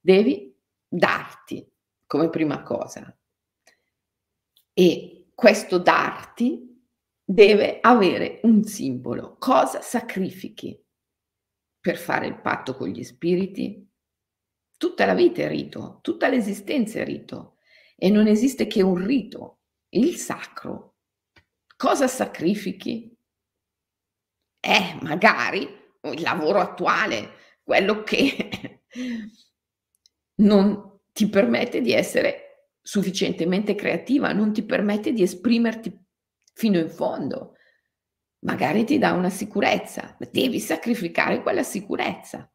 [0.00, 0.56] Devi
[0.86, 1.68] darti,
[2.06, 3.16] come prima cosa.
[4.72, 6.71] E questo darti
[7.32, 9.36] deve avere un simbolo.
[9.38, 10.78] Cosa sacrifichi
[11.80, 13.88] per fare il patto con gli spiriti?
[14.76, 17.56] Tutta la vita è rito, tutta l'esistenza è rito
[17.96, 19.60] e non esiste che un rito,
[19.90, 20.96] il sacro.
[21.76, 23.16] Cosa sacrifichi?
[24.60, 25.62] Eh, magari
[26.02, 27.30] il lavoro attuale,
[27.62, 28.82] quello che
[30.36, 36.01] non ti permette di essere sufficientemente creativa, non ti permette di esprimerti
[36.52, 37.56] fino in fondo.
[38.40, 42.50] Magari ti dà una sicurezza, ma devi sacrificare quella sicurezza,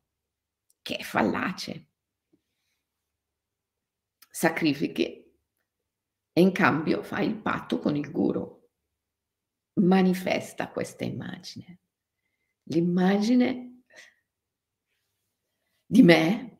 [0.81, 1.87] che è fallace.
[4.29, 5.25] Sacrifichi
[6.33, 8.55] e in cambio fai il patto con il guru.
[9.79, 11.79] Manifesta questa immagine.
[12.63, 13.83] L'immagine
[15.85, 16.59] di me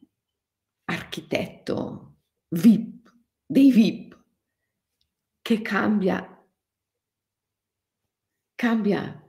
[0.86, 2.20] architetto
[2.50, 3.14] VIP,
[3.46, 4.24] dei VIP,
[5.42, 6.37] che cambia,
[8.58, 9.24] cambia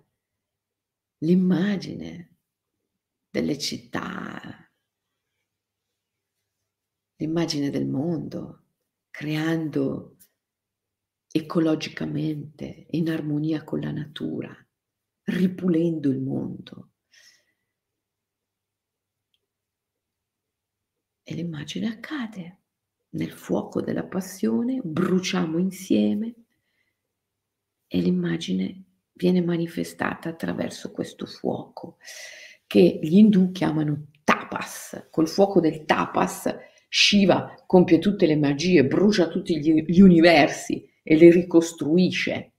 [1.18, 2.36] l'immagine
[3.28, 4.72] delle città,
[7.16, 8.68] l'immagine del mondo,
[9.10, 10.16] creando
[11.30, 14.50] ecologicamente, in armonia con la natura,
[15.24, 16.92] ripulendo il mondo,
[21.30, 22.62] E l'immagine accade.
[23.10, 26.34] Nel fuoco della passione bruciamo insieme
[27.86, 28.87] e l'immagine
[29.18, 31.96] viene manifestata attraverso questo fuoco
[32.66, 35.08] che gli indù chiamano tapas.
[35.10, 36.54] Col fuoco del tapas
[36.88, 42.52] Shiva compie tutte le magie, brucia tutti gli, gli universi e li ricostruisce.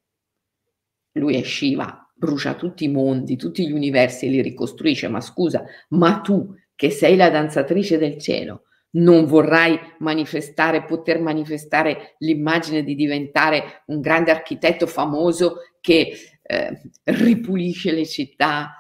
[1.14, 5.08] Lui è Shiva, brucia tutti i mondi, tutti gli universi e li ricostruisce.
[5.08, 12.16] Ma scusa, ma tu che sei la danzatrice del cielo, non vorrai manifestare, poter manifestare
[12.20, 18.76] l'immagine di diventare un grande architetto famoso che eh, ripulisce le città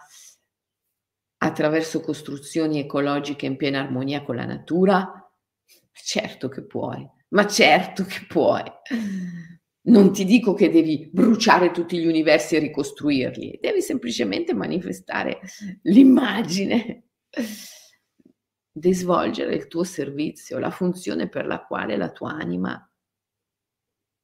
[1.38, 5.32] attraverso costruzioni ecologiche in piena armonia con la natura?
[5.92, 8.64] Certo che puoi, ma certo che puoi.
[9.82, 15.40] Non ti dico che devi bruciare tutti gli universi e ricostruirli, devi semplicemente manifestare
[15.84, 17.10] l'immagine
[18.72, 22.84] di svolgere il tuo servizio, la funzione per la quale la tua anima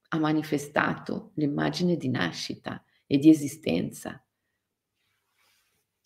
[0.09, 4.25] ha manifestato l'immagine di nascita e di esistenza.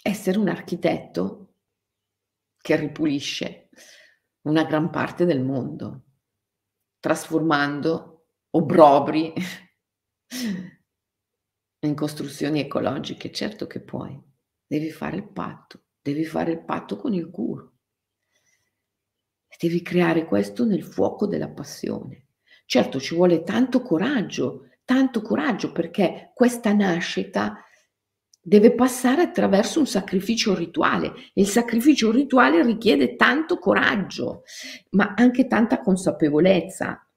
[0.02, 1.56] Essere un architetto
[2.58, 3.70] che ripulisce
[4.41, 6.04] una gran parte del mondo,
[7.00, 9.34] trasformando obrobri
[11.80, 13.32] in costruzioni ecologiche.
[13.32, 14.18] Certo che puoi,
[14.66, 17.78] devi fare il patto, devi fare il patto con il guru
[19.60, 22.28] Devi creare questo nel fuoco della passione.
[22.66, 27.64] Certo, ci vuole tanto coraggio, tanto coraggio perché questa nascita
[28.42, 34.42] deve passare attraverso un sacrificio rituale e il sacrificio rituale richiede tanto coraggio,
[34.94, 37.08] ma anche tanta consapevolezza.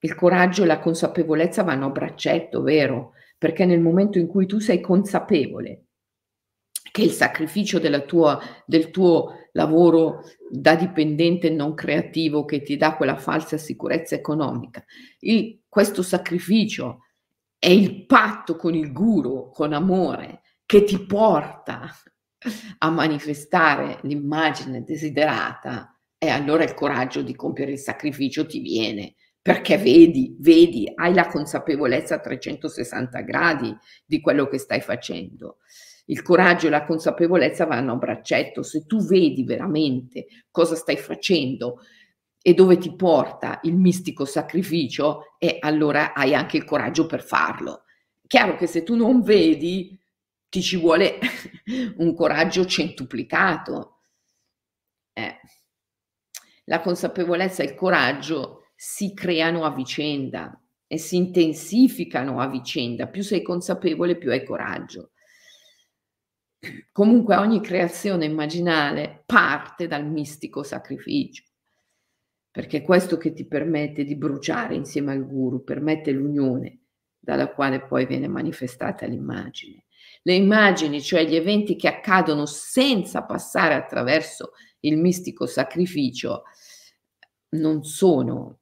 [0.00, 3.12] Il coraggio e la consapevolezza vanno a braccetto, vero?
[3.38, 5.86] Perché nel momento in cui tu sei consapevole
[6.92, 13.16] che il sacrificio tua, del tuo lavoro da dipendente non creativo che ti dà quella
[13.16, 14.84] falsa sicurezza economica,
[15.20, 17.00] il, questo sacrificio
[17.58, 21.94] è il patto con il guru, con amore, che ti porta
[22.78, 29.76] a manifestare l'immagine desiderata e allora il coraggio di compiere il sacrificio ti viene perché
[29.76, 35.58] vedi, vedi, hai la consapevolezza a 360 gradi di quello che stai facendo.
[36.06, 38.62] Il coraggio e la consapevolezza vanno a braccetto.
[38.62, 41.80] Se tu vedi veramente cosa stai facendo
[42.46, 47.82] e dove ti porta il mistico sacrificio, e allora hai anche il coraggio per farlo.
[48.24, 49.98] Chiaro che se tu non vedi,
[50.48, 51.18] ti ci vuole
[51.98, 53.98] un coraggio centuplicato.
[55.12, 55.40] Eh.
[56.66, 63.08] La consapevolezza e il coraggio si creano a vicenda e si intensificano a vicenda.
[63.08, 65.10] Più sei consapevole, più hai coraggio.
[66.92, 71.42] Comunque ogni creazione immaginale parte dal mistico sacrificio,
[72.56, 76.84] perché è questo che ti permette di bruciare insieme al guru, permette l'unione
[77.18, 79.84] dalla quale poi viene manifestata l'immagine.
[80.22, 86.44] Le immagini, cioè gli eventi che accadono senza passare attraverso il mistico sacrificio,
[87.58, 88.60] non sono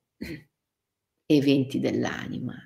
[1.26, 2.56] eventi dell'anima,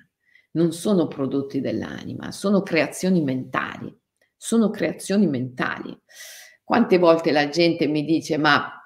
[0.53, 3.95] non sono prodotti dell'anima, sono creazioni mentali,
[4.35, 5.95] sono creazioni mentali.
[6.63, 8.78] Quante volte la gente mi dice ma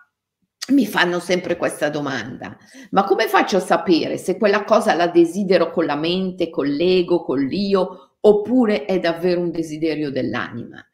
[0.69, 2.57] mi fanno sempre questa domanda,
[2.91, 7.21] ma come faccio a sapere se quella cosa la desidero con la mente, con l'ego,
[7.23, 10.85] con l'io, oppure è davvero un desiderio dell'anima?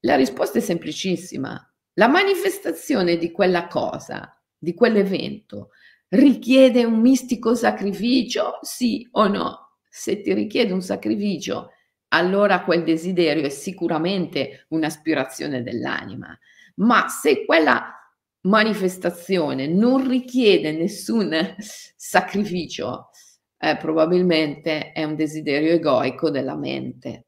[0.00, 1.70] La risposta è semplicissima.
[1.94, 5.70] La manifestazione di quella cosa, di quell'evento,
[6.08, 8.58] richiede un mistico sacrificio?
[8.62, 9.76] Sì o no?
[9.88, 11.70] Se ti richiede un sacrificio,
[12.08, 16.36] allora quel desiderio è sicuramente un'aspirazione dell'anima.
[16.76, 18.03] Ma se quella
[18.44, 21.54] manifestazione non richiede nessun
[21.96, 23.10] sacrificio,
[23.58, 27.26] eh, probabilmente è un desiderio egoico della mente.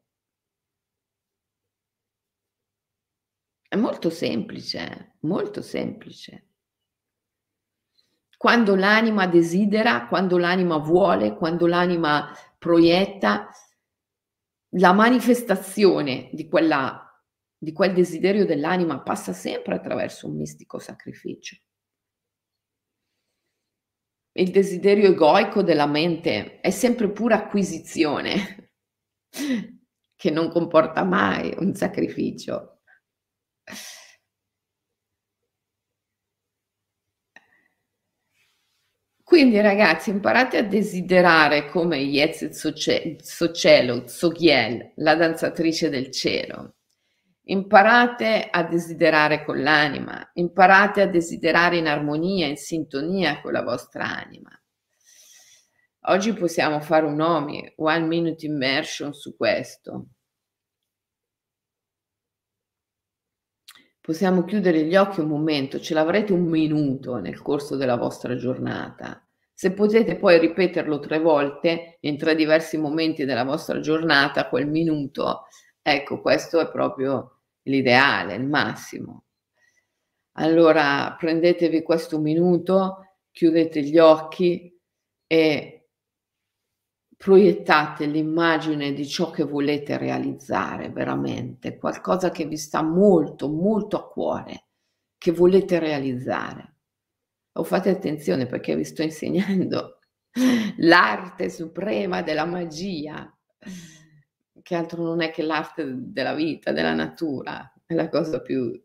[3.68, 6.46] È molto semplice, molto semplice.
[8.36, 13.48] Quando l'anima desidera, quando l'anima vuole, quando l'anima proietta,
[14.76, 17.05] la manifestazione di, quella,
[17.58, 21.56] di quel desiderio dell'anima passa sempre attraverso un mistico sacrificio.
[24.32, 28.72] Il desiderio egoico della mente è sempre pura acquisizione,
[30.14, 32.80] che non comporta mai un sacrificio.
[39.22, 46.75] Quindi ragazzi, imparate a desiderare come Yez Socelo, Zogiel, la danzatrice del cielo.
[47.48, 54.04] Imparate a desiderare con l'anima, imparate a desiderare in armonia, in sintonia con la vostra
[54.04, 54.50] anima.
[56.08, 60.08] Oggi possiamo fare un OMI, One Minute Immersion su questo.
[64.06, 69.20] possiamo chiudere gli occhi un momento, ce l'avrete un minuto nel corso della vostra giornata.
[69.52, 75.46] Se potete poi ripeterlo tre volte in tre diversi momenti della vostra giornata, quel minuto,
[75.82, 77.35] ecco, questo è proprio
[77.66, 79.24] l'ideale, il massimo.
[80.38, 84.74] Allora prendetevi questo minuto, chiudete gli occhi
[85.26, 85.88] e
[87.16, 94.08] proiettate l'immagine di ciò che volete realizzare veramente, qualcosa che vi sta molto, molto a
[94.08, 94.66] cuore,
[95.16, 96.74] che volete realizzare.
[97.52, 100.00] O fate attenzione perché vi sto insegnando
[100.78, 103.34] l'arte suprema della magia,
[104.66, 108.82] che altro non è che l'arte della vita, della natura, è la cosa più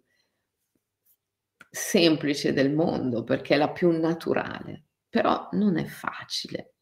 [1.72, 6.74] semplice del mondo perché è la più naturale, però non è facile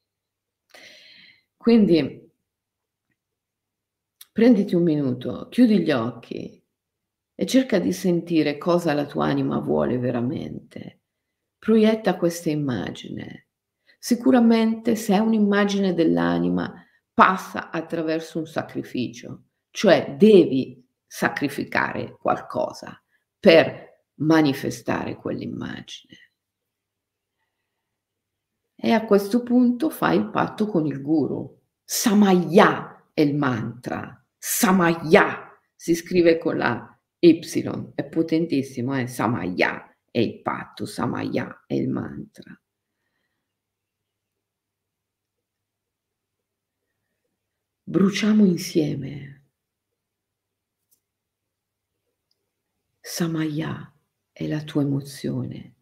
[1.60, 2.32] quindi
[4.32, 6.66] prenditi un minuto, chiudi gli occhi
[7.36, 11.02] e cerca di sentire cosa la tua anima vuole veramente.
[11.60, 13.50] Proietta questa immagine.
[14.00, 16.74] Sicuramente se è un'immagine dell'anima
[17.20, 23.04] passa attraverso un sacrificio, cioè devi sacrificare qualcosa
[23.38, 26.16] per manifestare quell'immagine.
[28.74, 31.60] E a questo punto fai il patto con il guru.
[31.84, 34.26] Samaya è il mantra.
[34.38, 39.08] Samaya si scrive con la Y, è potentissimo, eh?
[39.08, 42.58] Samaya è il patto, Samaya è il mantra.
[47.90, 49.46] Bruciamo insieme.
[53.00, 53.92] Samaya
[54.32, 55.74] è la tua emozione.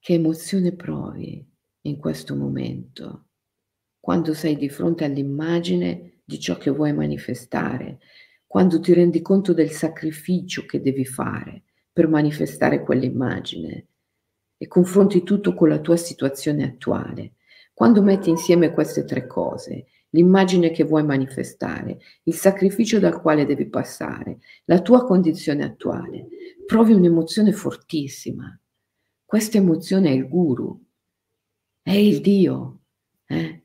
[0.00, 1.48] Che emozione provi
[1.82, 3.28] in questo momento?
[4.00, 8.00] Quando sei di fronte all'immagine di ciò che vuoi manifestare,
[8.44, 13.86] quando ti rendi conto del sacrificio che devi fare per manifestare quell'immagine
[14.56, 17.34] e confronti tutto con la tua situazione attuale.
[17.72, 23.68] Quando metti insieme queste tre cose, l'immagine che vuoi manifestare, il sacrificio dal quale devi
[23.68, 26.28] passare, la tua condizione attuale,
[26.66, 28.58] provi un'emozione fortissima.
[29.24, 30.80] Questa emozione è il guru,
[31.82, 32.80] è il Dio.
[33.26, 33.62] Eh?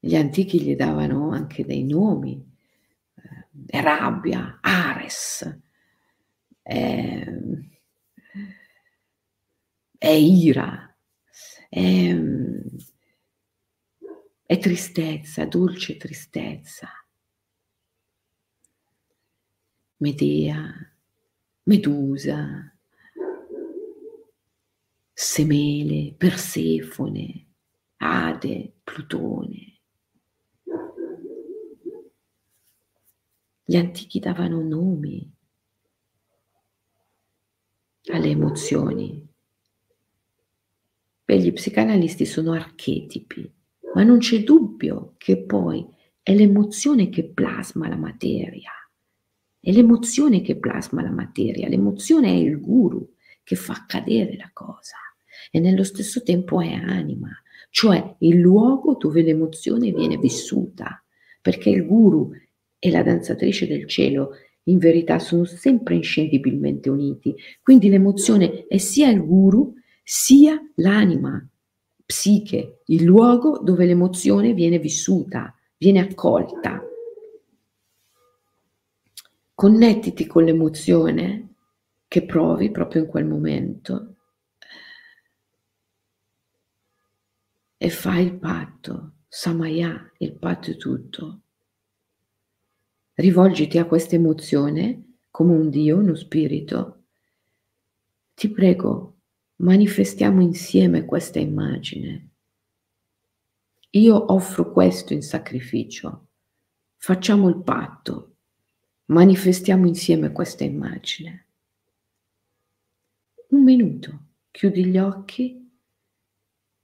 [0.00, 2.44] Gli antichi gli davano anche dei nomi,
[3.66, 5.58] è rabbia, Ares,
[6.62, 7.24] è,
[9.98, 10.96] è ira,
[11.68, 12.16] è,
[14.48, 16.88] è tristezza, dolce tristezza.
[19.98, 20.90] Medea,
[21.64, 22.74] Medusa,
[25.12, 27.46] Semele, Persefone,
[27.98, 29.80] Ade, Plutone.
[33.64, 35.30] Gli antichi davano nomi
[38.06, 39.28] alle emozioni.
[41.26, 43.56] Beh, gli psicanalisti sono archetipi,
[43.98, 45.84] ma non c'è dubbio che poi
[46.22, 48.70] è l'emozione che plasma la materia.
[49.58, 54.94] È l'emozione che plasma la materia, l'emozione è il guru che fa accadere la cosa.
[55.50, 57.30] E nello stesso tempo è anima,
[57.70, 61.02] cioè il luogo dove l'emozione viene vissuta,
[61.42, 62.30] perché il guru
[62.78, 64.30] e la danzatrice del cielo
[64.64, 67.34] in verità sono sempre inscindibilmente uniti.
[67.60, 69.74] Quindi l'emozione è sia il guru
[70.04, 71.44] sia l'anima,
[72.08, 76.82] psiche, il luogo dove l'emozione viene vissuta, viene accolta.
[79.52, 81.54] Connettiti con l'emozione
[82.08, 84.14] che provi proprio in quel momento
[87.76, 91.42] e fai il patto, Samaya, il patto è tutto
[93.18, 97.02] rivolgiti a questa emozione come un Dio, uno spirito.
[98.34, 99.17] Ti prego,
[99.58, 102.30] manifestiamo insieme questa immagine.
[103.90, 106.26] Io offro questo in sacrificio.
[106.96, 108.36] Facciamo il patto.
[109.06, 111.46] Manifestiamo insieme questa immagine.
[113.50, 115.70] Un minuto, chiudi gli occhi,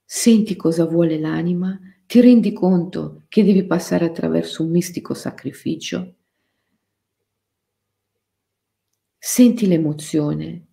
[0.04, 6.14] senti cosa vuole l'anima, ti rendi conto che devi passare attraverso un mistico sacrificio
[9.26, 10.66] Senti l'emozione,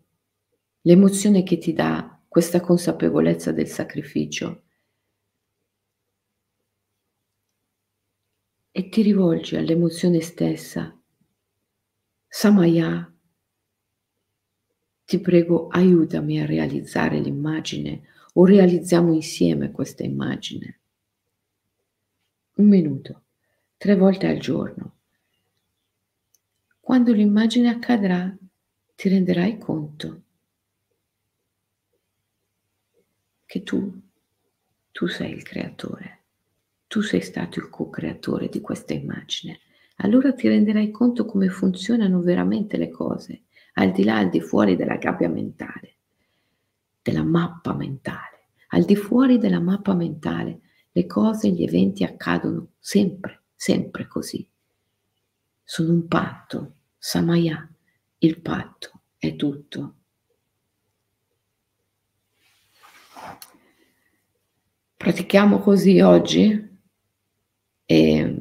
[0.82, 4.64] l'emozione che ti dà questa consapevolezza del sacrificio
[8.72, 10.98] e ti rivolgi all'emozione stessa.
[12.28, 13.14] Samaya,
[15.06, 20.80] ti prego aiutami a realizzare l'immagine o realizziamo insieme questa immagine.
[22.56, 23.24] Un minuto,
[23.76, 24.96] tre volte al giorno.
[26.80, 28.36] Quando l'immagine accadrà,
[28.96, 30.24] ti renderai conto
[33.52, 34.02] che tu,
[34.94, 36.20] tu sei il creatore,
[36.88, 39.60] tu sei stato il co-creatore di questa immagine.
[39.98, 43.42] Allora ti renderai conto come funzionano veramente le cose,
[43.74, 45.96] al di là, al di fuori della gabbia mentale,
[47.02, 48.46] della mappa mentale.
[48.68, 54.48] Al di fuori della mappa mentale le cose, gli eventi accadono sempre, sempre così.
[55.62, 57.70] Sono un patto, Samaya,
[58.20, 59.96] il patto è tutto.
[65.02, 66.80] Pratichiamo così oggi
[67.86, 68.36] e,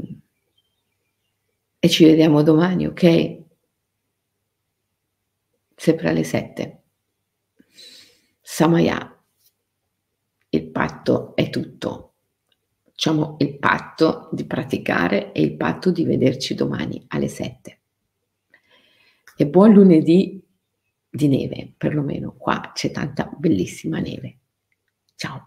[1.79, 3.39] e ci vediamo domani, ok?
[5.75, 6.83] Sempre alle sette.
[8.43, 9.25] Samaya,
[10.51, 12.13] il patto è tutto.
[12.85, 17.81] Facciamo il patto di praticare e il patto di vederci domani alle sette
[19.35, 20.39] e buon lunedì
[21.09, 24.41] di neve, perlomeno qua c'è tanta bellissima neve.
[25.15, 25.43] Ciao.